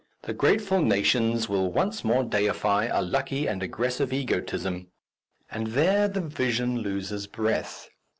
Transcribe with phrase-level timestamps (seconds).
[0.23, 4.87] The grateful nations will once more deify a lucky and aggressive egotism....
[5.51, 7.87] And there the vision loses breath.